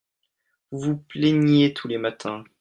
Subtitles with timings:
[0.71, 2.43] vous vous plaigniez tous les matins.